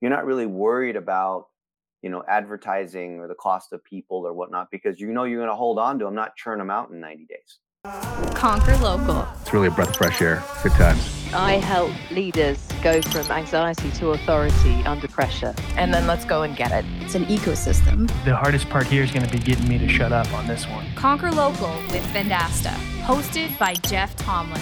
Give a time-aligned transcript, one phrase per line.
[0.00, 1.46] you're not really worried about
[2.02, 5.50] you know advertising or the cost of people or whatnot because you know you're going
[5.50, 7.58] to hold on to them, not churn them out in 90 days.
[8.34, 9.26] Conquer local.
[9.40, 10.42] It's really a breath of fresh air.
[10.62, 11.16] Good times.
[11.32, 15.54] I help leaders go from anxiety to authority under pressure.
[15.76, 16.84] And then let's go and get it.
[17.00, 18.08] It's an ecosystem.
[18.24, 20.66] The hardest part here is going to be getting me to shut up on this
[20.68, 20.86] one.
[20.94, 24.60] Conquer Local with Vendasta, hosted by Jeff Tomlin.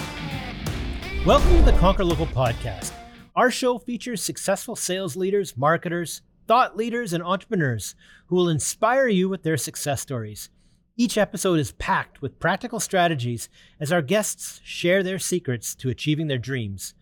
[1.25, 2.91] Welcome to the Conquer Local podcast.
[3.35, 7.93] Our show features successful sales leaders, marketers, thought leaders, and entrepreneurs
[8.27, 10.49] who will inspire you with their success stories.
[10.95, 16.27] Each episode is packed with practical strategies as our guests share their secrets to achieving
[16.27, 16.93] their dreams.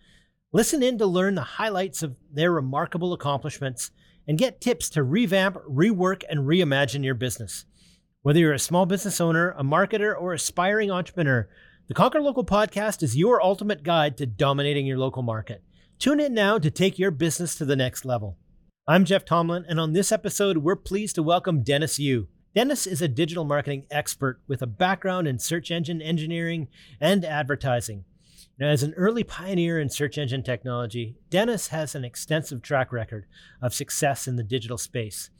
[0.52, 3.92] Listen in to learn the highlights of their remarkable accomplishments
[4.26, 7.64] and get tips to revamp, rework, and reimagine your business.
[8.22, 11.48] Whether you're a small business owner, a marketer, or aspiring entrepreneur,
[11.86, 15.62] the Conquer Local podcast is your ultimate guide to dominating your local market.
[15.98, 18.36] Tune in now to take your business to the next level.
[18.86, 22.28] I'm Jeff Tomlin, and on this episode, we're pleased to welcome Dennis Yu.
[22.54, 26.68] Dennis is a digital marketing expert with a background in search engine engineering
[27.00, 28.04] and advertising.
[28.58, 33.26] Now, as an early pioneer in search engine technology, Dennis has an extensive track record
[33.62, 35.30] of success in the digital space.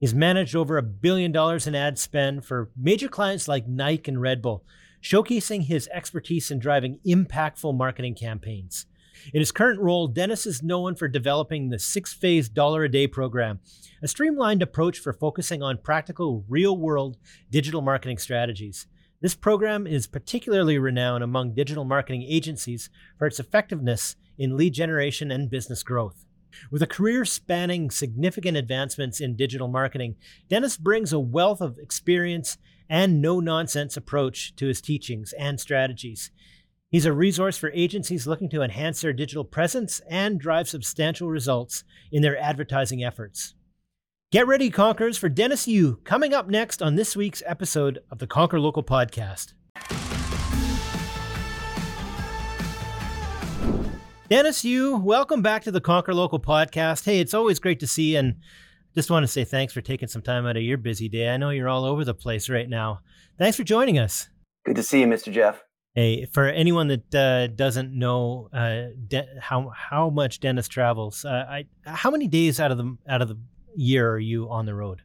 [0.00, 4.20] He's managed over a billion dollars in ad spend for major clients like Nike and
[4.20, 4.64] Red Bull,
[5.02, 8.86] showcasing his expertise in driving impactful marketing campaigns.
[9.32, 13.06] In his current role, Dennis is known for developing the six phase dollar a day
[13.06, 13.60] program,
[14.02, 17.16] a streamlined approach for focusing on practical, real world
[17.50, 18.86] digital marketing strategies.
[19.20, 25.30] This program is particularly renowned among digital marketing agencies for its effectiveness in lead generation
[25.30, 26.24] and business growth.
[26.70, 30.16] With a career spanning significant advancements in digital marketing,
[30.48, 32.56] Dennis brings a wealth of experience
[32.88, 36.30] and no nonsense approach to his teachings and strategies.
[36.90, 41.84] He's a resource for agencies looking to enhance their digital presence and drive substantial results
[42.10, 43.54] in their advertising efforts.
[44.32, 48.26] Get ready, Conquerors, for Dennis Yu coming up next on this week's episode of the
[48.26, 49.52] Conquer Local podcast.
[54.28, 57.04] Dennis Yu, welcome back to the Conquer Local podcast.
[57.04, 58.34] Hey, it's always great to see you, and
[58.96, 61.30] just want to say thanks for taking some time out of your busy day.
[61.30, 62.98] I know you're all over the place right now.
[63.38, 64.28] Thanks for joining us.
[64.64, 65.32] Good to see you, Mr.
[65.32, 65.62] Jeff.
[66.00, 71.44] Hey, for anyone that uh, doesn't know uh, de- how how much Dennis travels, uh,
[71.46, 73.36] I how many days out of the out of the
[73.76, 75.02] year are you on the road?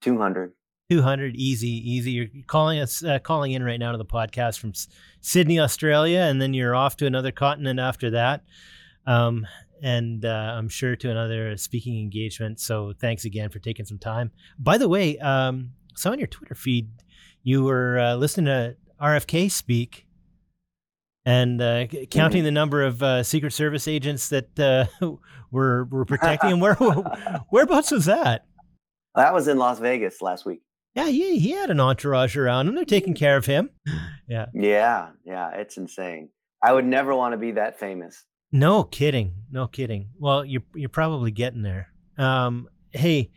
[0.00, 0.52] Two hundred.
[0.90, 2.10] Two hundred, easy, easy.
[2.10, 4.88] You're calling us uh, calling in right now to the podcast from S-
[5.20, 8.42] Sydney, Australia, and then you're off to another continent after that,
[9.06, 9.46] um,
[9.80, 12.58] and uh, I'm sure to another speaking engagement.
[12.58, 14.32] So thanks again for taking some time.
[14.58, 16.88] By the way, um, so on your Twitter feed,
[17.44, 20.08] you were uh, listening to RFK speak
[21.24, 22.44] and uh, counting mm-hmm.
[22.46, 24.86] the number of uh, Secret Service agents that uh,
[25.50, 26.60] were were protecting him.
[26.60, 28.46] Where whereabouts was that?
[29.14, 30.62] That was in Las Vegas last week.
[30.94, 32.74] Yeah, he he had an entourage around him.
[32.74, 33.70] They're taking care of him.
[34.28, 34.46] Yeah.
[34.54, 36.30] Yeah, yeah, it's insane.
[36.62, 38.24] I would never want to be that famous.
[38.50, 39.34] No kidding.
[39.50, 40.08] No kidding.
[40.18, 41.88] Well, you're you're probably getting there.
[42.16, 43.30] Um, hey,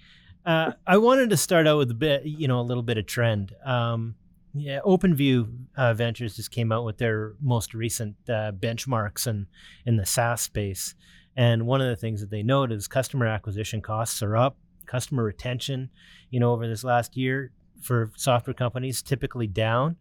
[0.45, 3.07] uh, I wanted to start out with a bit, you know, a little bit of
[3.07, 3.53] trend.
[3.65, 4.15] Um,
[4.55, 9.47] yeah, OpenView uh, Ventures just came out with their most recent uh, benchmarks in,
[9.85, 10.95] in the SaaS space.
[11.35, 15.23] And one of the things that they note is customer acquisition costs are up, customer
[15.23, 15.89] retention,
[16.29, 17.51] you know, over this last year
[17.81, 19.97] for software companies typically down.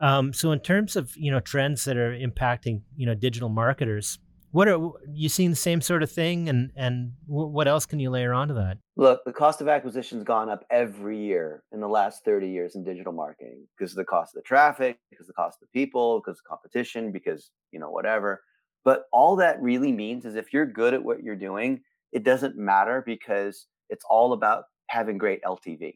[0.00, 4.18] Um, so in terms of you know trends that are impacting you know digital marketers,
[4.54, 4.78] what are
[5.12, 8.54] you seeing the same sort of thing, and and what else can you layer onto
[8.54, 8.78] that?
[8.96, 12.76] Look, the cost of acquisition has gone up every year in the last thirty years
[12.76, 15.66] in digital marketing because of the cost of the traffic, because of the cost of
[15.66, 18.44] the people, because of competition, because you know whatever.
[18.84, 21.80] But all that really means is if you're good at what you're doing,
[22.12, 25.94] it doesn't matter because it's all about having great LTV.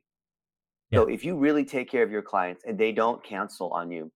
[0.91, 0.99] Yeah.
[0.99, 4.11] So if you really take care of your clients and they don't cancel on you,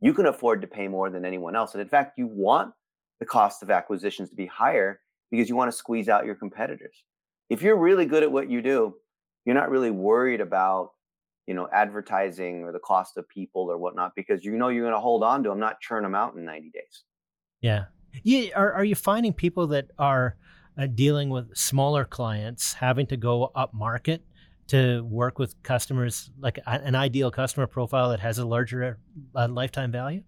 [0.00, 1.74] you can afford to pay more than anyone else.
[1.74, 2.72] And in fact, you want
[3.20, 7.04] the cost of acquisitions to be higher because you want to squeeze out your competitors.
[7.50, 8.94] If you're really good at what you do,
[9.44, 10.90] you're not really worried about
[11.46, 14.94] you know advertising or the cost of people or whatnot because you know you're going
[14.94, 17.04] to hold on to them, not churn them out in 90 days.
[17.60, 17.84] Yeah.
[18.22, 18.50] Yeah.
[18.56, 20.36] Are are you finding people that are
[20.78, 24.24] uh, dealing with smaller clients having to go up market
[24.66, 28.98] to work with customers like an ideal customer profile that has a larger
[29.34, 30.22] uh, lifetime value?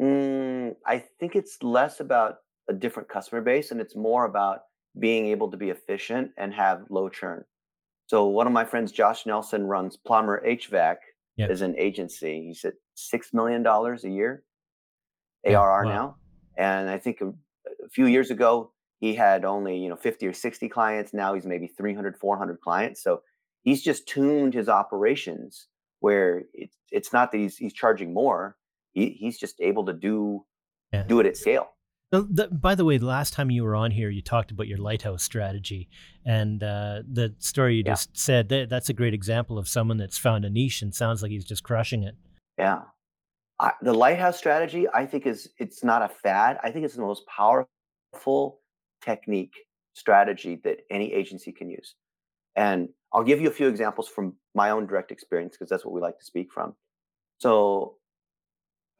[0.00, 2.36] Mm, I think it's less about
[2.68, 4.60] a different customer base and it's more about
[4.98, 7.44] being able to be efficient and have low churn.
[8.06, 10.96] So one of my friends, Josh Nelson, runs Plumber HVAC
[11.36, 11.50] yep.
[11.50, 12.46] as an agency.
[12.48, 14.42] He's at six million dollars a year
[15.46, 15.90] ARR wow.
[15.90, 16.16] now,
[16.56, 20.32] and I think a, a, few years ago he had only you know 50 or
[20.32, 23.22] 60 clients now he's maybe 300 400 clients so
[23.62, 25.68] he's just tuned his operations
[26.00, 28.56] where it's it's not that he's he's charging more
[28.92, 30.44] he, he's just able to do
[30.92, 31.02] yeah.
[31.04, 31.70] do it at scale
[32.10, 35.22] by the way, the last time you were on here, you talked about your lighthouse
[35.22, 35.88] strategy,
[36.24, 37.92] and uh, the story you yeah.
[37.92, 41.22] just said that, that's a great example of someone that's found a niche and sounds
[41.22, 42.16] like he's just crushing it.
[42.58, 42.80] Yeah,
[43.60, 46.58] I, the lighthouse strategy, I think, is it's not a fad.
[46.64, 48.60] I think it's the most powerful
[49.02, 49.54] technique
[49.94, 51.94] strategy that any agency can use.
[52.56, 55.94] And I'll give you a few examples from my own direct experience because that's what
[55.94, 56.74] we like to speak from.
[57.38, 57.98] So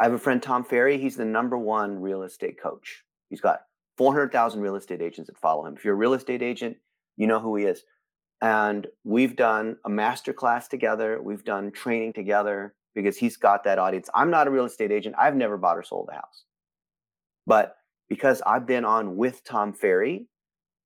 [0.01, 0.99] I have a friend, Tom Ferry.
[0.99, 3.05] He's the number one real estate coach.
[3.29, 3.61] He's got
[3.99, 5.77] 400,000 real estate agents that follow him.
[5.77, 6.79] If you're a real estate agent,
[7.19, 7.85] you know who he is.
[8.41, 11.21] And we've done a master class together.
[11.23, 14.09] We've done training together because he's got that audience.
[14.15, 15.17] I'm not a real estate agent.
[15.19, 16.45] I've never bought or sold a house.
[17.47, 17.77] But
[18.09, 20.27] because I've been on with Tom Ferry,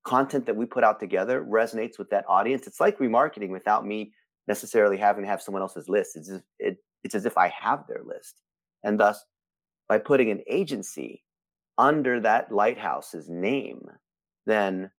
[0.05, 2.67] content that we put out together resonates with that audience.
[2.67, 4.13] It's like remarketing without me
[4.47, 6.15] necessarily having to have someone else's list.
[6.15, 6.29] It's,
[6.59, 8.41] it, it's as if I have their list.
[8.85, 9.25] And thus,
[9.89, 11.23] by putting an agency
[11.77, 13.81] under that lighthouse's name,
[14.45, 14.91] then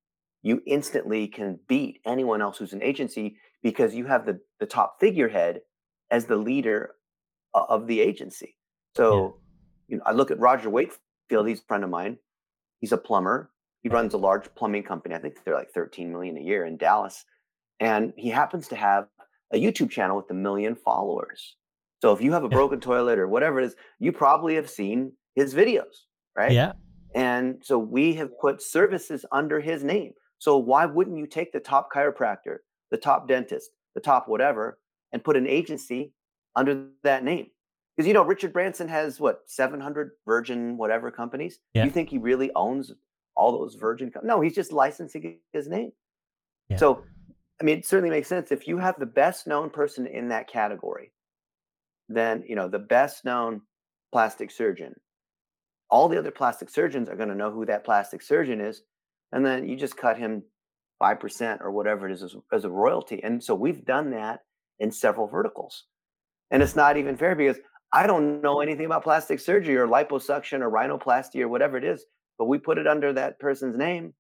[0.43, 4.97] you instantly can beat anyone else who's an agency because you have the, the top
[5.01, 5.61] figurehead
[6.11, 6.95] as the leader
[7.55, 8.57] of the agency.
[8.97, 9.39] So,
[9.89, 9.95] yeah.
[9.95, 12.19] you know, I look at Roger Wakefield he's a friend of mine.
[12.81, 13.51] He's a plumber.
[13.83, 15.15] He runs a large plumbing company.
[15.15, 17.25] I think they're like 13 million a year in Dallas.
[17.79, 19.07] And he happens to have
[19.53, 21.57] a YouTube channel with a million followers.
[22.07, 25.11] So if you have a broken toilet or whatever it is, you probably have seen
[25.35, 26.05] his videos,
[26.37, 26.53] right?
[26.53, 26.75] Yeah.
[27.17, 30.13] And so we have put services under his name.
[30.39, 32.59] So why wouldn't you take the top chiropractor,
[32.93, 34.79] the top dentist, the top whatever,
[35.13, 36.13] and put an agency
[36.55, 37.49] under that name?
[37.97, 41.59] because you know Richard Branson has what 700 Virgin whatever companies.
[41.75, 41.87] Yeah.
[41.87, 42.93] You think he really owns
[43.35, 44.13] all those Virgin?
[44.13, 45.91] Com- no, he's just licensing his name.
[46.69, 46.77] Yeah.
[46.77, 47.03] So,
[47.61, 50.49] I mean, it certainly makes sense if you have the best known person in that
[50.49, 51.11] category,
[52.09, 53.63] then you know the best known
[54.13, 54.95] plastic surgeon.
[55.89, 58.83] All the other plastic surgeons are going to know who that plastic surgeon is,
[59.33, 60.43] and then you just cut him
[60.99, 63.23] five percent or whatever it is as, as a royalty.
[63.23, 64.41] And so we've done that
[64.79, 65.85] in several verticals.
[66.51, 67.59] And it's not even fair because
[67.93, 72.05] I don't know anything about plastic surgery or liposuction or rhinoplasty or whatever it is,
[72.39, 74.15] but we put it under that person's name.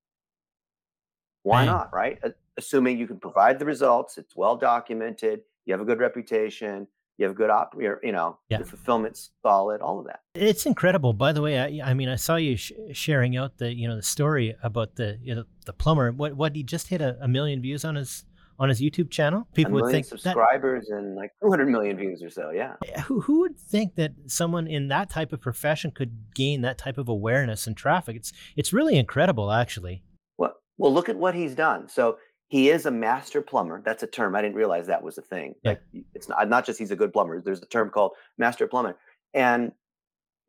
[1.42, 1.66] Why right.
[1.66, 2.18] not, right?
[2.56, 6.88] Assuming you can provide the results, it's well documented, you have a good reputation,
[7.18, 8.58] you have good op, you know, yeah.
[8.58, 10.20] the fulfillment's solid, all of that.
[10.34, 11.12] It's incredible.
[11.12, 13.96] By the way, I, I mean, I saw you sh- sharing out the, you know,
[13.96, 16.12] the story about the, you know, the plumber.
[16.12, 18.24] What, what he just hit a, a million views on his
[18.58, 19.46] on his YouTube channel.
[19.54, 22.50] People would think subscribers that, and like 200 million views or so.
[22.50, 22.76] Yeah.
[23.04, 26.98] Who who would think that someone in that type of profession could gain that type
[26.98, 28.16] of awareness and traffic?
[28.16, 30.02] It's it's really incredible, actually.
[30.38, 31.88] Well, well, look at what he's done.
[31.88, 33.82] So he is a master plumber.
[33.84, 34.36] That's a term.
[34.36, 35.54] I didn't realize that was a thing.
[35.62, 35.70] Yeah.
[35.70, 35.82] Like
[36.14, 37.40] it's not, not just he's a good plumber.
[37.40, 38.96] There's a term called master plumber,
[39.34, 39.72] and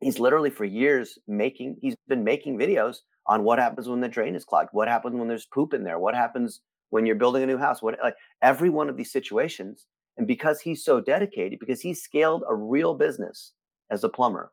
[0.00, 1.76] he's literally for years making.
[1.80, 5.28] He's been making videos on what happens when the drain is clogged, what happens when
[5.28, 6.60] there's poop in there, what happens
[6.90, 9.86] when you're building a new house, what like every one of these situations.
[10.16, 13.52] And because he's so dedicated, because he scaled a real business
[13.90, 14.52] as a plumber,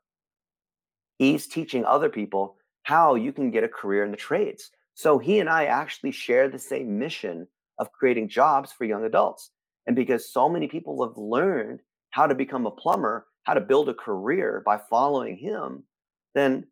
[1.18, 4.70] he's teaching other people how you can get a career in the trades.
[4.96, 7.48] So he and I actually share the same mission
[7.78, 9.52] of creating jobs for young adults.
[9.86, 13.90] And because so many people have learned how to become a plumber, how to build
[13.90, 15.84] a career by following him,
[16.34, 16.66] then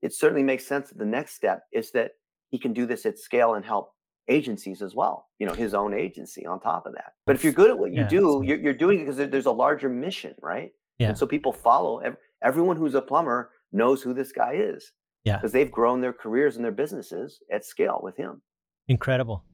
[0.00, 2.12] it certainly makes sense that the next step is that
[2.50, 3.92] he can do this at scale and help
[4.28, 7.14] agencies as well you know his own agency on top of that.
[7.26, 9.46] But if you're good at what you yeah, do you're, you're doing it because there's
[9.46, 10.70] a larger mission right?
[10.98, 11.08] Yeah.
[11.08, 12.00] and so people follow
[12.44, 14.92] everyone who's a plumber knows who this guy is
[15.24, 15.36] yeah.
[15.36, 18.42] because they've grown their careers and their businesses at scale with him.
[18.88, 19.44] Incredible.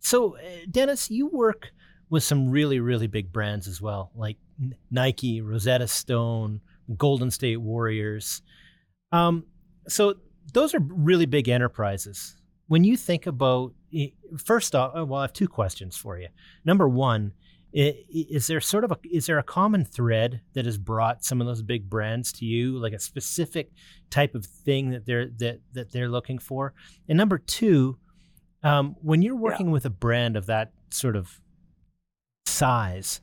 [0.00, 1.70] So uh, dennis you work
[2.10, 4.36] with some really really big brands as well like
[4.90, 6.60] nike rosetta stone
[6.96, 8.42] golden state warriors.
[9.12, 9.44] Um,
[9.88, 10.14] so
[10.52, 12.36] those are really big enterprises.
[12.68, 13.72] When you think about
[14.38, 16.28] first off, well, I have two questions for you.
[16.64, 17.32] Number one,
[17.72, 21.46] is there sort of a is there a common thread that has brought some of
[21.46, 23.72] those big brands to you, like a specific
[24.10, 26.74] type of thing that they're that that they're looking for?
[27.08, 27.96] And number two,
[28.62, 29.72] um, when you're working yeah.
[29.72, 31.40] with a brand of that sort of
[32.44, 33.20] size,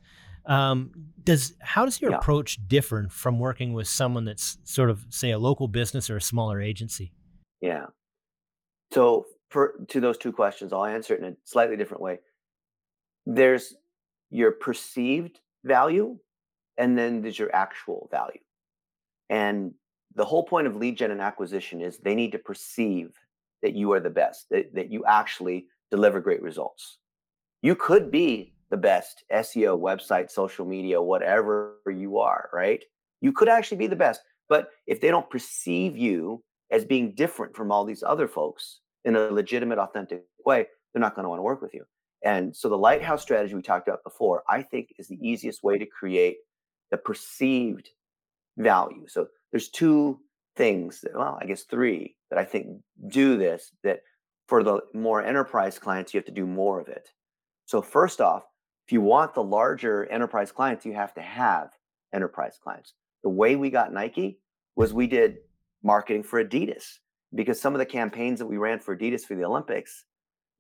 [0.48, 0.92] um,
[1.24, 2.18] does how does your yeah.
[2.18, 6.22] approach differ from working with someone that's sort of say a local business or a
[6.22, 7.14] smaller agency?
[7.62, 7.86] Yeah.
[8.92, 12.20] So for to those two questions, I'll answer it in a slightly different way.
[13.28, 13.76] There's
[14.30, 16.18] your perceived value,
[16.78, 18.40] and then there's your actual value.
[19.30, 19.74] And
[20.16, 23.12] the whole point of lead gen and acquisition is they need to perceive
[23.62, 27.00] that you are the best, that, that you actually deliver great results.
[27.62, 32.84] You could be the best SEO, website, social media, whatever you are, right?
[33.22, 34.22] You could actually be the best.
[34.48, 39.16] But if they don't perceive you as being different from all these other folks in
[39.16, 41.86] a legitimate, authentic way, they're not going to want to work with you.
[42.24, 45.78] And so the lighthouse strategy we talked about before, I think is the easiest way
[45.78, 46.38] to create
[46.92, 47.90] the perceived
[48.58, 49.08] value.
[49.08, 50.20] So there's two
[50.56, 52.68] things, that, well, I guess three that I think
[53.08, 54.02] do this that
[54.48, 57.10] for the more enterprise clients, you have to do more of it.
[57.66, 58.44] So first off,
[58.86, 61.70] if you want the larger enterprise clients, you have to have
[62.14, 62.94] enterprise clients.
[63.24, 64.40] The way we got Nike
[64.76, 65.38] was we did
[65.84, 66.98] marketing for Adidas
[67.36, 70.06] because some of the campaigns that we ran for Adidas for the Olympics,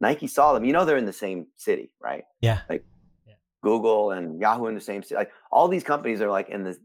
[0.01, 0.65] Nike saw them.
[0.65, 2.23] You know, they're in the same city, right?
[2.41, 2.61] Yeah.
[2.69, 2.85] Like
[3.27, 3.35] yeah.
[3.63, 5.15] Google and Yahoo in the same city.
[5.15, 6.77] Like all these companies are like in the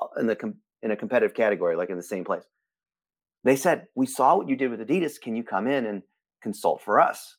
[0.00, 2.44] uh, in the in a competitive category, like in the same place.
[3.44, 5.20] They said, "We saw what you did with Adidas.
[5.20, 6.02] Can you come in and
[6.42, 7.36] consult for us?"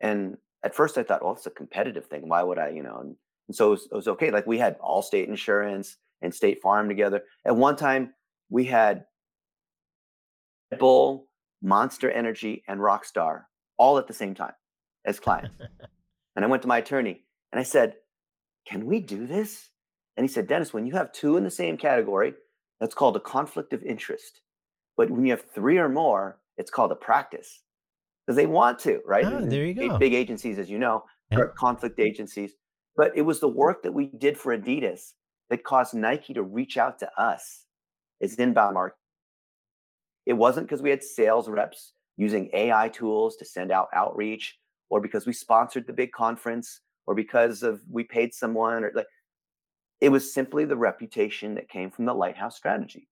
[0.00, 2.28] And at first, I thought, "Well, it's a competitive thing.
[2.28, 2.98] Why would I?" You know.
[2.98, 3.16] And,
[3.48, 4.30] and so it was, it was okay.
[4.30, 7.22] Like we had Allstate Insurance and State Farm together.
[7.44, 8.14] At one time,
[8.50, 9.04] we had
[10.78, 11.28] Bull,
[11.62, 13.44] Monster Energy, and Rockstar
[13.78, 14.54] all at the same time
[15.04, 15.56] as clients.
[16.36, 17.96] and I went to my attorney and I said,
[18.66, 19.68] Can we do this?
[20.16, 22.34] And he said, Dennis, when you have two in the same category,
[22.80, 24.40] that's called a conflict of interest.
[24.96, 27.62] But when you have three or more, it's called a practice
[28.24, 29.24] because they want to, right?
[29.24, 29.98] Oh, there you go.
[29.98, 32.52] Big agencies, as you know, are conflict agencies.
[32.96, 35.12] But it was the work that we did for Adidas
[35.50, 37.64] that caused Nike to reach out to us.
[38.20, 38.98] It's inbound marketing.
[40.26, 44.58] It wasn't because we had sales reps using AI tools to send out outreach,
[44.90, 49.06] or because we sponsored the big conference, or because of we paid someone, or like
[50.00, 53.08] it was simply the reputation that came from the lighthouse strategy.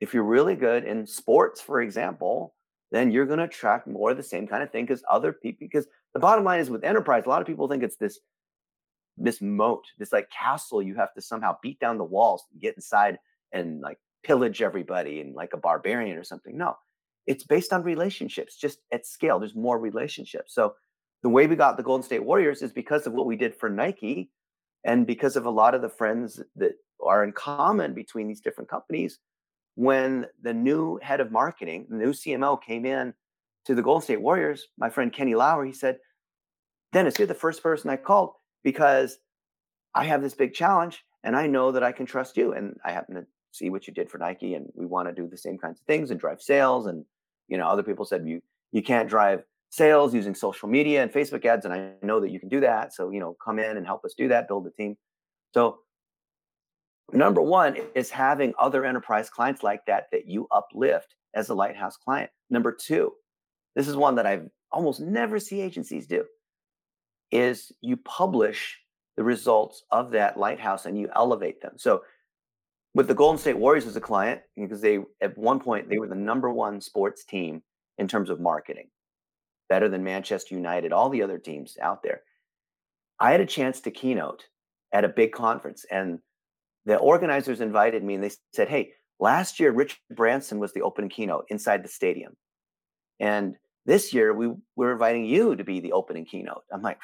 [0.00, 2.54] If you're really good in sports, for example,
[2.92, 5.58] then you're going to attract more of the same kind of thing because other people.
[5.60, 8.20] Because the bottom line is with enterprise, a lot of people think it's this
[9.16, 13.18] this moat, this like castle you have to somehow beat down the walls, get inside
[13.52, 16.56] and like pillage everybody and like a barbarian or something.
[16.56, 16.76] No,
[17.26, 19.38] it's based on relationships, just at scale.
[19.38, 20.54] There's more relationships.
[20.54, 20.74] So
[21.22, 23.68] the way we got the Golden State Warriors is because of what we did for
[23.68, 24.30] Nike
[24.84, 26.72] and because of a lot of the friends that
[27.04, 29.18] are in common between these different companies.
[29.74, 33.12] When the new head of marketing, the new CMO came in
[33.66, 35.98] to the Golden State Warriors, my friend Kenny Lauer, he said,
[36.92, 38.30] Dennis, you're the first person I called
[38.62, 39.18] because
[39.94, 42.52] I have this big challenge and I know that I can trust you.
[42.52, 45.28] And I happen to see what you did for Nike and we want to do
[45.28, 46.86] the same kinds of things and drive sales.
[46.86, 47.04] And,
[47.48, 48.40] you know, other people said you
[48.72, 51.64] you can't drive sales using social media and Facebook ads.
[51.64, 52.94] And I know that you can do that.
[52.94, 54.96] So, you know, come in and help us do that, build a team.
[55.54, 55.78] So
[57.12, 61.96] number one is having other enterprise clients like that that you uplift as a lighthouse
[61.96, 62.30] client.
[62.50, 63.12] Number two,
[63.74, 66.24] this is one that I've almost never see agencies do
[67.30, 68.78] is you publish
[69.16, 71.72] the results of that lighthouse and you elevate them.
[71.76, 72.02] So
[72.96, 76.08] with the Golden State Warriors as a client, because they at one point they were
[76.08, 77.62] the number one sports team
[77.98, 78.88] in terms of marketing,
[79.68, 82.22] better than Manchester United, all the other teams out there.
[83.20, 84.44] I had a chance to keynote
[84.92, 86.20] at a big conference, and
[86.86, 91.10] the organizers invited me and they said, Hey, last year Richard Branson was the opening
[91.10, 92.34] keynote inside the stadium.
[93.20, 96.62] And this year, we we're inviting you to be the opening keynote.
[96.72, 96.98] I'm like,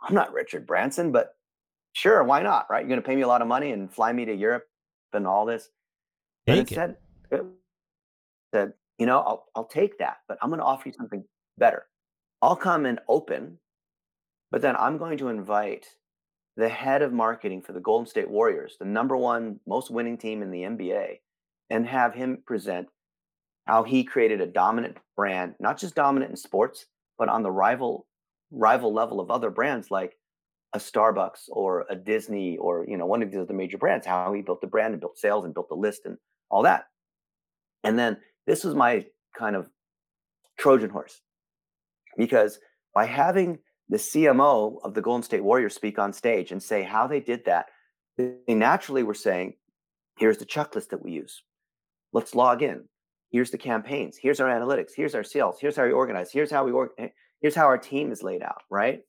[0.00, 1.30] I'm not Richard Branson, but
[1.92, 2.66] sure, why not?
[2.70, 2.80] Right?
[2.80, 4.64] You're going to pay me a lot of money and fly me to Europe
[5.12, 5.68] and all this.
[6.46, 6.96] And instead,
[7.30, 7.44] it
[8.54, 11.24] said, you know, I'll I'll take that, but I'm going to offer you something
[11.58, 11.86] better.
[12.40, 13.58] I'll come and open,
[14.50, 15.86] but then I'm going to invite
[16.56, 20.42] the head of marketing for the Golden State Warriors, the number one most winning team
[20.42, 21.18] in the NBA,
[21.70, 22.88] and have him present
[23.66, 26.86] how he created a dominant brand, not just dominant in sports,
[27.18, 28.06] but on the rival
[28.50, 30.16] rival level of other brands like
[30.74, 34.06] a Starbucks or a Disney or you know one of these other major brands.
[34.06, 36.16] How he built the brand and built sales and built the list and
[36.50, 36.84] all that.
[37.84, 39.06] And then this was my
[39.36, 39.68] kind of
[40.58, 41.20] Trojan horse
[42.16, 42.58] because
[42.94, 43.58] by having
[43.88, 47.44] the CMO of the Golden State Warriors speak on stage and say how they did
[47.46, 47.66] that,
[48.16, 49.54] they naturally were saying,
[50.18, 51.42] "Here's the checklist that we use.
[52.12, 52.84] Let's log in
[53.30, 56.64] here's the campaigns here's our analytics here's our sales here's how we organize here's how
[56.64, 57.08] we work eh,
[57.40, 59.00] here's how our team is laid out right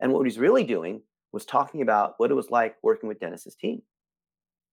[0.00, 1.00] and what he's really doing
[1.32, 3.82] was talking about what it was like working with dennis's team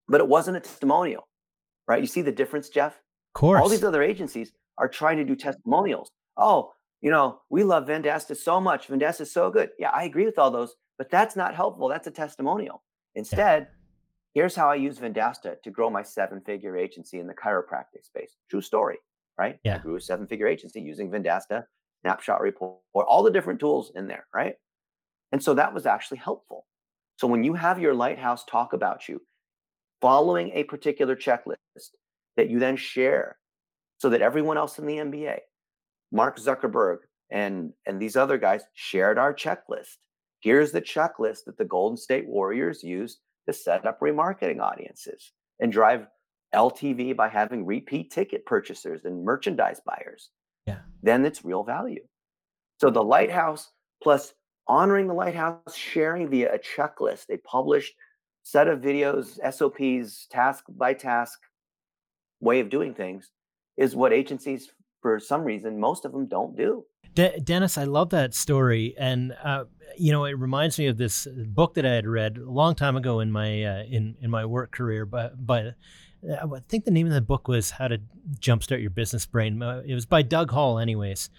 [0.07, 1.27] but it wasn't a testimonial
[1.87, 5.23] right you see the difference jeff of course all these other agencies are trying to
[5.23, 6.71] do testimonials oh
[7.01, 10.39] you know we love vendasta so much vendasta is so good yeah i agree with
[10.39, 12.83] all those but that's not helpful that's a testimonial
[13.15, 13.75] instead yeah
[14.35, 18.35] Here's how I use Vendasta to grow my seven figure agency in the chiropractic space.
[18.49, 18.97] True story.
[19.37, 19.57] right?
[19.63, 19.75] Yeah.
[19.75, 21.63] I grew a seven figure agency using Vendasta,
[22.01, 24.55] snapshot report, all the different tools in there, right?
[25.35, 26.65] And so that was actually helpful.
[27.17, 29.21] So when you have your lighthouse talk about you,
[29.99, 31.89] following a particular checklist
[32.37, 33.35] that you then share
[33.97, 35.39] so that everyone else in the NBA,
[36.09, 36.99] Mark Zuckerberg
[37.29, 39.97] and, and these other guys shared our checklist.
[40.39, 45.69] Here's the checklist that the Golden State Warriors use to set up remarketing audiences and
[45.69, 46.07] drive
[46.53, 50.29] LTV by having repeat ticket purchasers and merchandise buyers.
[50.65, 50.77] Yeah.
[51.03, 52.05] Then it's real value.
[52.79, 53.69] So the lighthouse
[54.01, 54.33] plus
[54.67, 57.93] honoring the lighthouse, sharing via a checklist, a published
[58.43, 61.39] set of videos, SOPs, task by task
[62.39, 63.31] way of doing things
[63.77, 66.85] is what agencies, for some reason, most of them don't do.
[67.13, 69.65] De- Dennis, I love that story, and uh,
[69.97, 72.97] you know it reminds me of this book that I had read a long time
[72.97, 75.05] ago in my uh, in in my work career.
[75.05, 75.71] But but uh,
[76.31, 77.99] I think the name of the book was How to
[78.39, 79.61] Jumpstart Your Business Brain.
[79.61, 81.29] Uh, it was by Doug Hall, anyways.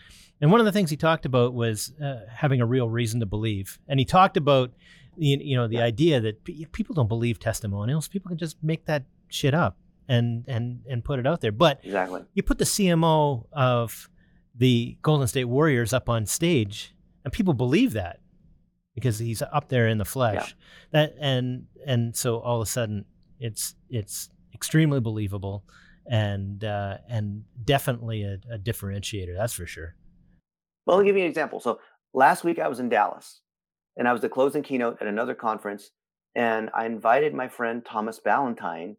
[0.40, 3.26] And one of the things he talked about was uh, having a real reason to
[3.26, 3.78] believe.
[3.88, 4.72] And he talked about
[5.16, 8.06] you, you know the idea that p- people don't believe testimonials.
[8.08, 9.78] People can just make that shit up
[10.08, 11.52] and and and put it out there.
[11.52, 14.10] But exactly, you put the CMO of
[14.54, 18.20] the Golden State Warriors up on stage, and people believe that
[18.94, 20.54] because he's up there in the flesh.
[20.92, 21.06] Yeah.
[21.06, 23.06] That and and so all of a sudden
[23.40, 25.64] it's it's extremely believable
[26.10, 29.36] and uh, and definitely a, a differentiator.
[29.36, 29.94] That's for sure.
[30.86, 31.60] Well, I'll give you an example.
[31.60, 31.80] So
[32.14, 33.40] last week I was in Dallas
[33.96, 35.90] and I was the closing keynote at another conference.
[36.34, 38.96] And I invited my friend Thomas Ballantyne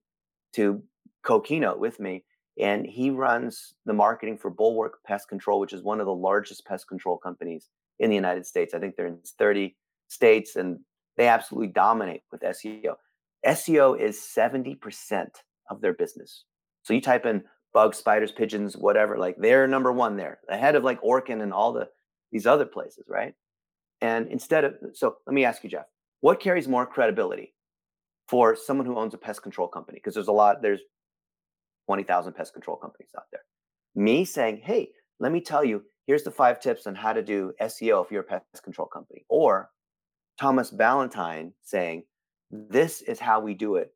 [0.54, 0.82] to
[1.24, 2.26] co keynote with me.
[2.60, 6.66] And he runs the marketing for Bulwark Pest Control, which is one of the largest
[6.66, 8.74] pest control companies in the United States.
[8.74, 9.76] I think they're in 30
[10.08, 10.80] states and
[11.18, 12.96] they absolutely dominate with SEO.
[13.46, 15.28] SEO is 70%
[15.70, 16.46] of their business.
[16.84, 17.44] So you type in
[17.74, 21.74] bugs, spiders, pigeons, whatever, like they're number one there, ahead of like Orkin and all
[21.74, 21.90] the
[22.32, 23.34] these other places, right?
[24.02, 25.86] And instead of so let me ask you, Jeff,
[26.22, 27.54] what carries more credibility
[28.28, 29.98] for someone who owns a pest control company?
[29.98, 30.82] Because there's a lot, there's
[31.88, 33.42] 20,000 pest control companies out there.
[33.96, 37.54] Me saying, hey, let me tell you, here's the five tips on how to do
[37.62, 39.26] SEO if you're a pest control company.
[39.30, 39.70] Or
[40.40, 42.04] Thomas Ballantyne saying,
[42.52, 43.92] this is how we do it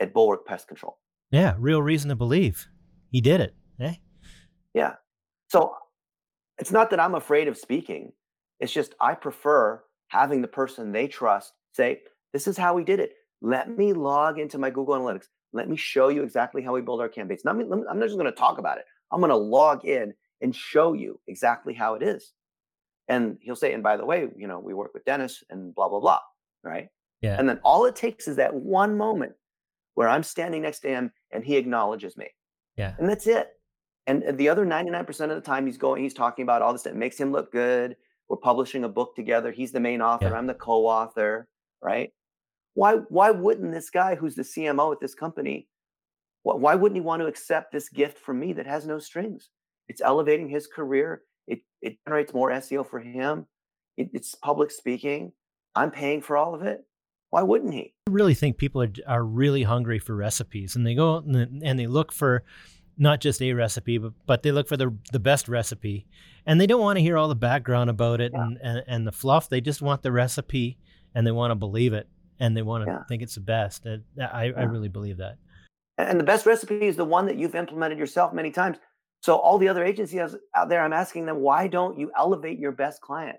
[0.00, 0.98] at Bulwark Pest Control.
[1.30, 2.68] Yeah, real reason to believe.
[3.10, 3.54] He did it.
[3.80, 3.94] Eh?
[4.74, 4.94] Yeah.
[5.48, 5.74] So
[6.58, 8.12] it's not that I'm afraid of speaking.
[8.60, 12.00] It's just I prefer having the person they trust say,
[12.32, 13.12] This is how we did it.
[13.42, 15.26] Let me log into my Google Analytics.
[15.52, 17.44] Let me show you exactly how we build our campaigns.
[17.44, 18.84] Not, I'm not just going to talk about it.
[19.12, 22.32] I'm going to log in and show you exactly how it is.
[23.08, 25.88] And he'll say, and by the way, you know, we work with Dennis and blah,
[25.88, 26.18] blah, blah.
[26.62, 26.88] Right.
[27.20, 27.36] Yeah.
[27.38, 29.32] And then all it takes is that one moment
[29.96, 32.28] where I'm standing next to him and he acknowledges me.
[32.76, 32.94] Yeah.
[32.98, 33.48] And that's it.
[34.06, 36.94] And the other 99% of the time he's going, he's talking about all this that
[36.94, 37.96] makes him look good.
[38.28, 39.50] We're publishing a book together.
[39.50, 40.28] He's the main author.
[40.28, 40.34] Yeah.
[40.34, 41.48] I'm the co-author,
[41.82, 42.12] right?
[42.74, 45.66] Why why wouldn't this guy who's the CMO at this company,
[46.42, 49.48] why wouldn't he want to accept this gift from me that has no strings?
[49.88, 51.22] It's elevating his career.
[51.46, 53.46] It it generates more SEO for him.
[53.96, 55.32] It, it's public speaking.
[55.74, 56.84] I'm paying for all of it.
[57.36, 57.92] Why wouldn't he?
[58.08, 61.78] I really think people are, are really hungry for recipes and they go and, and
[61.78, 62.44] they look for
[62.96, 66.06] not just a recipe, but, but they look for the, the best recipe.
[66.46, 68.42] And they don't want to hear all the background about it yeah.
[68.42, 69.50] and, and, and the fluff.
[69.50, 70.78] They just want the recipe
[71.14, 72.08] and they want to believe it
[72.40, 73.04] and they want to yeah.
[73.06, 73.86] think it's the best.
[73.86, 74.52] I, I, yeah.
[74.56, 75.36] I really believe that.
[75.98, 78.78] And the best recipe is the one that you've implemented yourself many times.
[79.20, 82.72] So all the other agencies out there, I'm asking them, why don't you elevate your
[82.72, 83.36] best client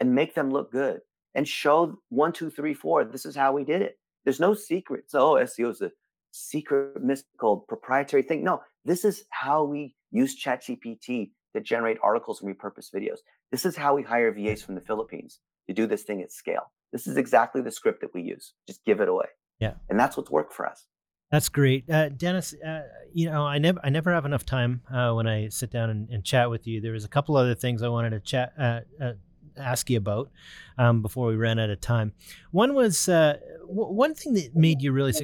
[0.00, 1.00] and make them look good
[1.34, 3.04] and show one, two, three, four.
[3.04, 3.98] This is how we did it.
[4.24, 5.04] There's no secret.
[5.08, 5.90] So oh, SEO is a
[6.32, 8.44] secret, mystical, proprietary thing.
[8.44, 13.18] No, this is how we use ChatGPT to generate articles and repurpose videos.
[13.50, 16.72] This is how we hire VAs from the Philippines to do this thing at scale.
[16.92, 18.52] This is exactly the script that we use.
[18.66, 19.26] Just give it away.
[19.58, 19.74] Yeah.
[19.88, 20.86] And that's what's worked for us.
[21.30, 22.54] That's great, uh, Dennis.
[22.54, 25.88] Uh, you know, I never, I never have enough time uh, when I sit down
[25.88, 26.80] and, and, chat with you.
[26.80, 29.12] There was a couple other things I wanted to chat, uh, uh,
[29.56, 30.30] ask you about
[30.78, 32.12] um, before we ran out of time.
[32.50, 35.14] One was uh, w- one thing that made you really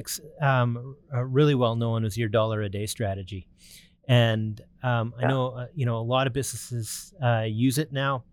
[0.41, 3.47] um, really well known was your dollar a day strategy,
[4.07, 5.25] and um, yeah.
[5.25, 7.13] I know you know a lot of businesses
[7.45, 8.23] use it now.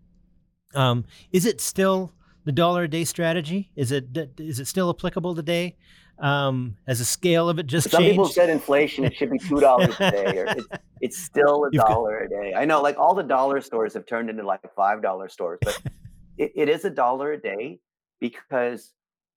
[0.73, 2.11] Um, is it still
[2.43, 3.71] the dollar a day strategy?
[3.75, 5.75] Is it is it still applicable today?
[6.19, 8.13] Um, as a scale of it just some changed?
[8.13, 10.67] people said inflation it should be two dollars a day or it's,
[11.01, 12.39] it's still a You've dollar got...
[12.39, 15.27] a day i know like all the dollar stores have turned into like five dollar
[15.27, 15.81] stores but
[16.37, 17.79] it, it is a dollar a day
[18.21, 18.93] because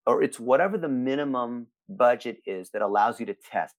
[0.07, 3.75] or it's whatever the minimum budget is that allows you to test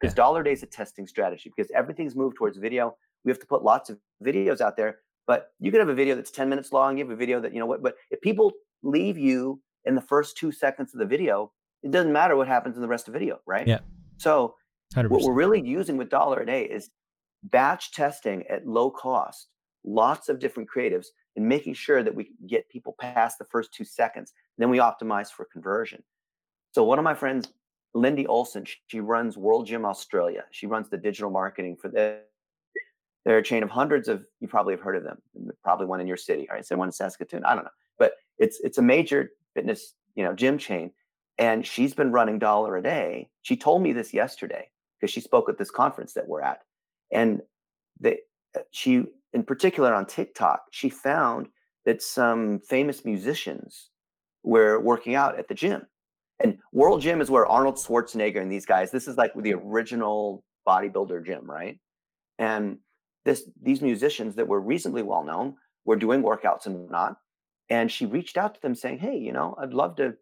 [0.00, 2.96] because dollar a day is a testing strategy because everything's moved towards video.
[3.24, 6.14] We have to put lots of videos out there, but you could have a video
[6.14, 6.98] that's 10 minutes long.
[6.98, 10.00] You have a video that, you know what, but if people leave you in the
[10.00, 13.14] first two seconds of the video, it doesn't matter what happens in the rest of
[13.14, 13.66] the video, right?
[13.66, 13.80] Yeah.
[14.16, 14.54] So
[14.94, 15.10] 100%.
[15.10, 16.90] what we're really using with dollar a day is
[17.44, 19.48] batch testing at low cost,
[19.84, 23.84] lots of different creatives, and making sure that we get people past the first two
[23.84, 24.32] seconds.
[24.56, 26.02] Then we optimize for conversion.
[26.72, 27.48] So one of my friends,
[27.94, 30.44] Lindy Olson, she runs World Gym Australia.
[30.50, 32.20] She runs the digital marketing for the
[33.24, 35.18] they're a chain of hundreds of you probably have heard of them.
[35.62, 36.48] Probably one in your city.
[36.48, 37.44] All right, so one in Saskatoon.
[37.44, 37.70] I don't know.
[37.98, 40.92] But it's it's a major fitness, you know, gym chain.
[41.38, 43.28] And she's been running dollar a day.
[43.42, 46.62] She told me this yesterday because she spoke at this conference that we're at.
[47.12, 47.42] And
[48.04, 48.10] uh,
[48.70, 51.48] she, in particular on TikTok, she found
[51.84, 53.90] that some famous musicians
[54.42, 55.86] were working out at the gym.
[56.40, 60.44] And World Gym is where Arnold Schwarzenegger and these guys, this is like the original
[60.66, 61.78] bodybuilder gym, right?
[62.38, 62.78] And
[63.24, 67.16] this these musicians that were reasonably well known were doing workouts and whatnot.
[67.70, 70.14] And she reached out to them saying, Hey, you know, I'd love to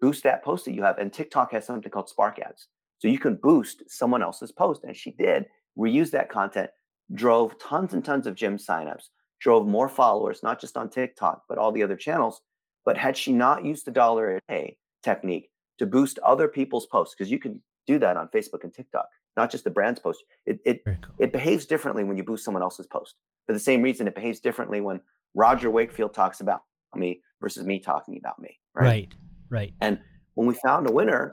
[0.00, 0.98] boost that post that you have.
[0.98, 2.68] And TikTok has something called Spark Ads.
[2.98, 4.84] So you can boost someone else's post.
[4.84, 5.46] And she did
[5.78, 6.70] reuse that content,
[7.14, 9.08] drove tons and tons of gym signups,
[9.40, 12.40] drove more followers, not just on TikTok, but all the other channels.
[12.84, 17.14] But had she not used the dollar a day technique to boost other people's posts,
[17.14, 20.60] because you can do that on Facebook and TikTok, not just the brand's post, it
[20.64, 20.96] it, cool.
[21.18, 23.16] it behaves differently when you boost someone else's post.
[23.46, 25.00] For the same reason, it behaves differently when
[25.34, 26.62] Roger Wakefield talks about
[26.94, 28.58] me versus me talking about me.
[28.74, 28.84] Right.
[28.84, 29.14] Right.
[29.54, 29.72] Right.
[29.80, 29.98] And
[30.34, 31.32] when we found a winner,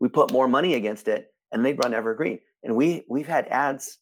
[0.00, 2.38] we put more money against it and they run evergreen.
[2.62, 3.98] And we we've had ads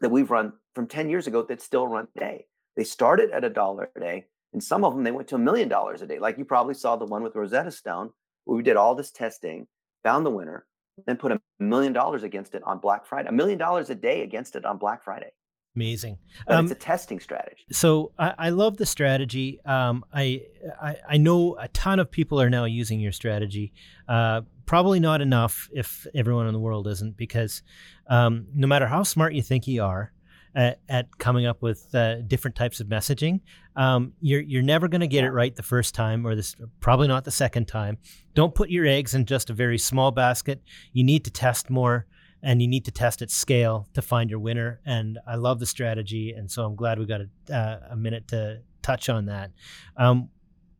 [0.00, 2.46] that we've run from 10 years ago that still run today.
[2.76, 5.38] They started at a dollar a day, and some of them they went to a
[5.38, 6.18] million dollars a day.
[6.18, 8.10] Like you probably saw the one with Rosetta Stone,
[8.44, 9.66] where we did all this testing,
[10.02, 10.66] found the winner,
[11.06, 13.28] then put a million dollars against it on Black Friday.
[13.28, 15.32] A million dollars a day against it on Black Friday.
[15.74, 16.18] Amazing.
[16.48, 17.64] Um, it's a testing strategy.
[17.72, 19.58] So I, I love the strategy.
[19.64, 20.42] Um, I,
[20.80, 23.72] I, I know a ton of people are now using your strategy.
[24.06, 27.62] Uh, probably not enough if everyone in the world isn't, because
[28.08, 30.12] um, no matter how smart you think you are
[30.54, 33.40] at, at coming up with uh, different types of messaging,
[33.74, 37.08] um, you're you're never going to get it right the first time, or this probably
[37.08, 37.96] not the second time.
[38.34, 40.62] Don't put your eggs in just a very small basket.
[40.92, 42.06] You need to test more
[42.42, 44.80] and you need to test at scale to find your winner.
[44.84, 48.28] And I love the strategy, and so I'm glad we got a, uh, a minute
[48.28, 49.52] to touch on that.
[49.96, 50.30] Um,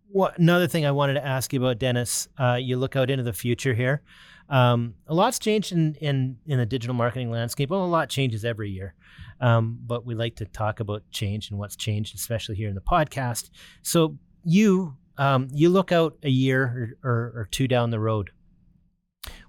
[0.09, 2.29] what another thing I wanted to ask you about, Dennis?
[2.39, 4.03] Uh, you look out into the future here.
[4.49, 7.71] Um, a lot's changed in, in in the digital marketing landscape.
[7.71, 8.95] Well, a lot changes every year,
[9.41, 12.83] um, but we like to talk about change and what's changed, especially here in the
[12.83, 13.49] podcast.
[13.81, 18.31] So you um, you look out a year or, or, or two down the road.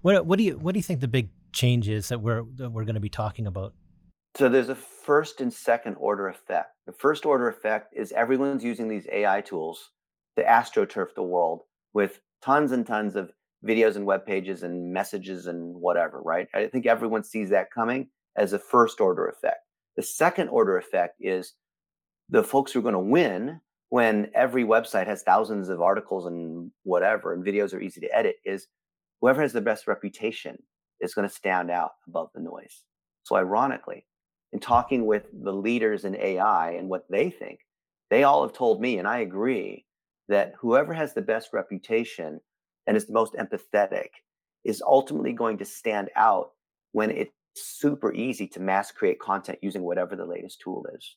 [0.01, 2.85] What what do you what do you think the big changes that we're that we're
[2.85, 3.73] going to be talking about?
[4.35, 6.71] So there's a first and second order effect.
[6.87, 9.91] The first order effect is everyone's using these AI tools
[10.37, 11.61] to astroturf the world
[11.93, 13.31] with tons and tons of
[13.65, 16.47] videos and web pages and messages and whatever, right?
[16.53, 19.67] I think everyone sees that coming as a first order effect.
[19.95, 21.53] The second order effect is
[22.29, 26.71] the folks who are going to win when every website has thousands of articles and
[26.81, 28.67] whatever and videos are easy to edit is
[29.21, 30.57] whoever has the best reputation
[31.03, 32.83] is going to stand out above the noise.
[33.23, 34.05] So, ironically,
[34.51, 37.59] in talking with the leaders in AI and what they think,
[38.09, 39.85] they all have told me, and I agree,
[40.29, 42.39] that whoever has the best reputation
[42.87, 44.09] and is the most empathetic
[44.63, 46.51] is ultimately going to stand out
[46.91, 51.15] when it's super easy to mass create content using whatever the latest tool is.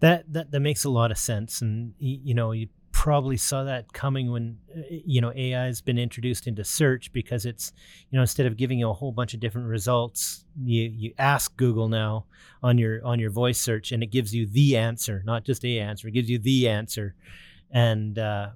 [0.00, 2.68] That that that makes a lot of sense, and you know you
[3.04, 7.44] probably saw that coming when uh, you know AI has been introduced into search because
[7.44, 7.70] it's
[8.08, 11.54] you know instead of giving you a whole bunch of different results, you you ask
[11.58, 12.24] Google now
[12.62, 15.78] on your on your voice search and it gives you the answer, not just a
[15.78, 16.08] answer.
[16.08, 17.14] It gives you the answer,
[17.70, 18.48] and uh,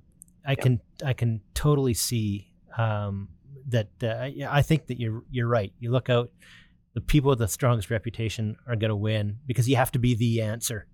[0.46, 3.28] I can I can totally see um,
[3.68, 3.88] that.
[4.02, 5.74] Uh, I think that you're you're right.
[5.78, 6.30] You look out,
[6.94, 10.14] the people with the strongest reputation are going to win because you have to be
[10.14, 10.86] the answer.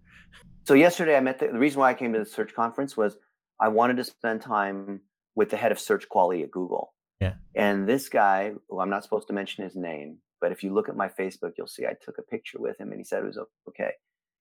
[0.64, 3.16] So yesterday I met the, the reason why I came to the search conference was
[3.60, 5.00] I wanted to spend time
[5.34, 6.94] with the head of search quality at Google.
[7.20, 7.34] Yeah.
[7.54, 10.88] And this guy, who I'm not supposed to mention his name, but if you look
[10.88, 13.26] at my Facebook, you'll see I took a picture with him and he said it
[13.26, 13.38] was
[13.68, 13.92] okay.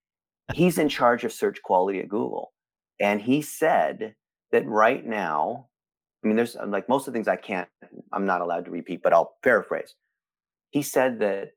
[0.53, 2.51] He's in charge of search quality at Google.
[2.99, 4.15] And he said
[4.51, 5.67] that right now,
[6.23, 7.67] I mean, there's like most of the things I can't,
[8.11, 9.95] I'm not allowed to repeat, but I'll paraphrase.
[10.71, 11.51] He said that,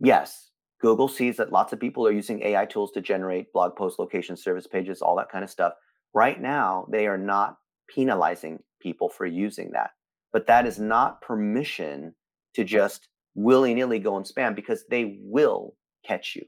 [0.00, 3.98] yes, Google sees that lots of people are using AI tools to generate blog posts,
[3.98, 5.74] location service pages, all that kind of stuff.
[6.14, 7.56] Right now, they are not
[7.88, 9.90] penalizing people for using that.
[10.32, 12.14] But that is not permission
[12.54, 15.74] to just willy nilly go and spam because they will
[16.06, 16.44] catch you.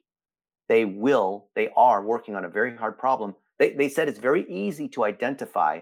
[0.68, 3.34] They will, they are working on a very hard problem.
[3.58, 5.80] They, they said it's very easy to identify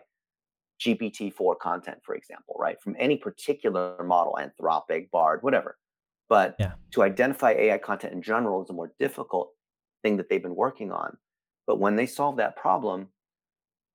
[0.81, 2.81] GPT-4 content, for example, right?
[2.83, 5.77] From any particular model, Anthropic, Bard, whatever.
[6.29, 6.73] But yeah.
[6.93, 9.51] to identify AI content in general is a more difficult
[10.03, 11.17] thing that they've been working on.
[11.67, 13.09] But when they solve that problem,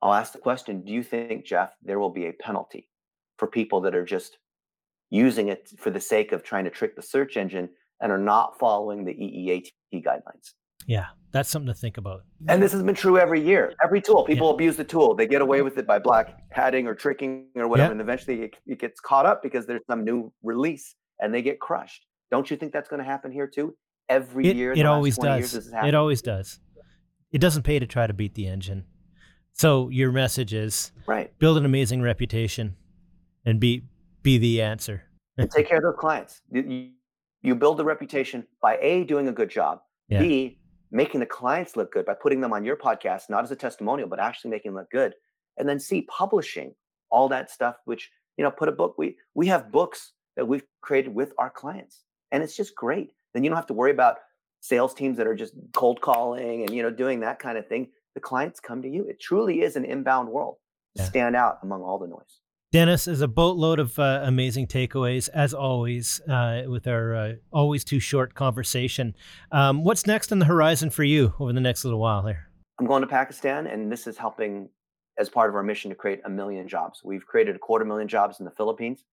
[0.02, 2.90] I'll ask the question Do you think, Jeff, there will be a penalty
[3.38, 4.38] for people that are just
[5.10, 7.70] using it for the sake of trying to trick the search engine
[8.02, 9.70] and are not following the EEAT
[10.04, 10.54] guidelines?
[10.88, 12.24] Yeah, that's something to think about.
[12.48, 13.74] And this has been true every year.
[13.84, 14.54] Every tool, people yeah.
[14.54, 15.16] abuse the tool.
[15.16, 17.88] They get away with it by black hatting or tricking or whatever.
[17.88, 17.92] Yeah.
[17.94, 22.06] And eventually it gets caught up because there's some new release and they get crushed.
[22.30, 23.76] Don't you think that's going to happen here too?
[24.10, 25.56] Every it, year, it always does.
[25.56, 26.60] It always does.
[27.32, 28.86] It doesn't pay to try to beat the engine.
[29.56, 31.32] So your message is right.
[31.40, 32.76] Build an amazing reputation,
[33.46, 33.84] and be
[34.22, 35.04] be the answer.
[35.38, 36.42] and take care of those clients.
[36.52, 36.90] You,
[37.42, 39.80] you build the reputation by a doing a good job.
[40.10, 40.20] Yeah.
[40.20, 40.60] B
[40.92, 44.10] making the clients look good by putting them on your podcast, not as a testimonial,
[44.10, 45.14] but actually making them look good.
[45.58, 46.76] And then C publishing
[47.10, 47.78] all that stuff.
[47.86, 48.96] Which you know, put a book.
[48.98, 53.14] We we have books that we've created with our clients, and it's just great.
[53.34, 54.18] Then you don't have to worry about
[54.60, 57.88] sales teams that are just cold calling and you know doing that kind of thing
[58.16, 60.56] the clients come to you it truly is an inbound world
[60.96, 61.10] to yeah.
[61.10, 62.40] stand out among all the noise
[62.72, 67.84] dennis is a boatload of uh, amazing takeaways as always uh, with our uh, always
[67.84, 69.16] too short conversation
[69.52, 72.50] um, what's next on the horizon for you over the next little while there
[72.80, 74.70] i'm going to pakistan and this is helping
[75.18, 78.08] as part of our mission to create a million jobs we've created a quarter million
[78.08, 79.06] jobs in the philippines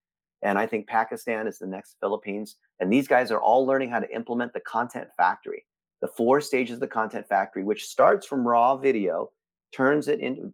[0.43, 2.57] and I think Pakistan is the next Philippines.
[2.81, 5.65] And these guys are all learning how to implement the content factory,
[6.03, 9.31] the four stages of the content factory, which starts from raw video,
[9.73, 10.53] turns it into,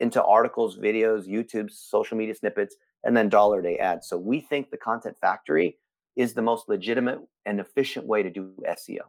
[0.00, 2.74] into articles, videos, YouTube, social media snippets,
[3.04, 4.08] and then dollar day ads.
[4.08, 5.76] So we think the content factory
[6.16, 9.02] is the most legitimate and efficient way to do SEO.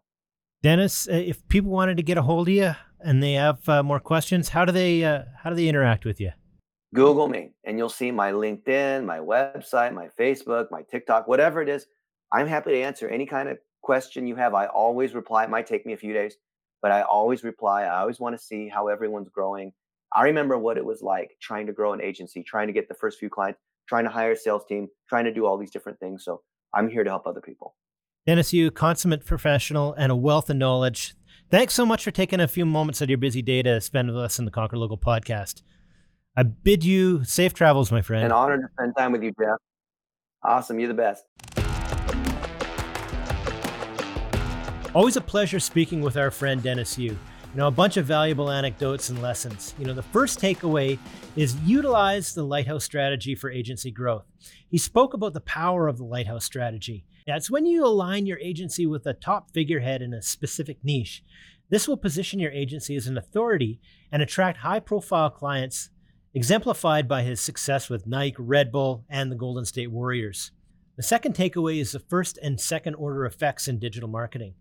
[0.62, 3.82] Dennis, uh, if people wanted to get a hold of you and they have uh,
[3.82, 6.32] more questions, how do they uh, how do they interact with you?
[6.94, 11.70] Google me and you'll see my LinkedIn, my website, my Facebook, my TikTok, whatever it
[11.70, 11.86] is.
[12.34, 14.54] I'm happy to answer any kind of question you have.
[14.54, 15.44] I always reply.
[15.44, 16.36] It might take me a few days,
[16.82, 17.84] but I always reply.
[17.84, 19.74] I always want to see how everyone's growing.
[20.14, 22.96] I remember what it was like trying to grow an agency, trying to get the
[22.96, 26.00] first few clients, trying to hire a sales team, trying to do all these different
[26.00, 26.24] things.
[26.24, 26.42] So
[26.74, 27.76] I'm here to help other people.
[28.26, 31.16] Dennis Yu, consummate professional and a wealth of knowledge.
[31.50, 34.18] Thanks so much for taking a few moments of your busy day to spend with
[34.18, 35.64] us in the Conquer Local podcast.
[36.38, 38.26] I bid you safe travels, my friend.
[38.26, 39.58] An honor to spend time with you, Jeff.
[40.44, 40.80] Awesome.
[40.80, 41.26] You're the best.
[44.96, 47.12] Always a pleasure speaking with our friend Dennis Yu.
[47.12, 47.18] You
[47.54, 49.76] know, a bunch of valuable anecdotes and lessons.
[49.78, 50.98] You know, the first takeaway
[51.36, 54.26] is utilize the lighthouse strategy for agency growth.
[54.68, 57.06] He spoke about the power of the lighthouse strategy.
[57.28, 61.24] That's when you align your agency with a top figurehead in a specific niche.
[61.70, 63.80] This will position your agency as an authority
[64.12, 65.92] and attract high profile clients
[66.34, 70.52] exemplified by his success with Nike, Red Bull, and the Golden State Warriors.
[70.98, 74.56] The second takeaway is the first and second order effects in digital marketing.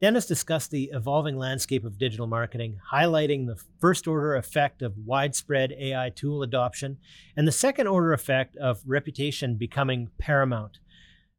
[0.00, 5.72] Dennis discussed the evolving landscape of digital marketing, highlighting the first order effect of widespread
[5.72, 6.98] AI tool adoption
[7.36, 10.78] and the second order effect of reputation becoming paramount.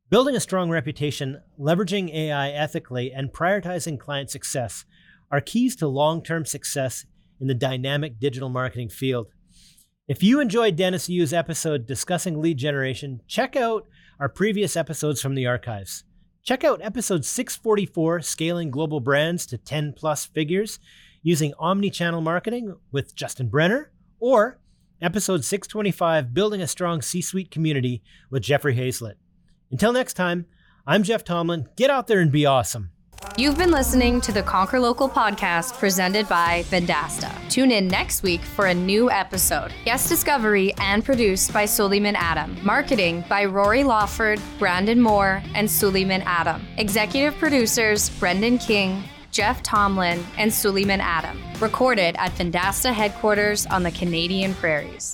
[0.09, 4.83] Building a strong reputation, leveraging AI ethically, and prioritizing client success
[5.31, 7.05] are keys to long term success
[7.39, 9.27] in the dynamic digital marketing field.
[10.09, 13.87] If you enjoyed Dennis Yu's episode discussing lead generation, check out
[14.19, 16.03] our previous episodes from the archives.
[16.43, 20.79] Check out episode 644, Scaling Global Brands to 10 plus figures
[21.21, 24.59] using omni-channel marketing with Justin Brenner, or
[25.01, 29.15] episode 625, Building a Strong C suite Community with Jeffrey Hayzlett.
[29.69, 30.45] Until next time,
[30.87, 31.67] I'm Jeff Tomlin.
[31.75, 32.91] Get out there and be awesome.
[33.37, 37.31] You've been listening to the Conquer Local podcast presented by Vendasta.
[37.49, 39.73] Tune in next week for a new episode.
[39.85, 42.57] Guest discovery and produced by Suleiman Adam.
[42.63, 46.65] Marketing by Rory Lawford, Brandon Moore, and Suleiman Adam.
[46.77, 51.41] Executive producers Brendan King, Jeff Tomlin, and Suleiman Adam.
[51.59, 55.13] Recorded at Vendasta headquarters on the Canadian prairies.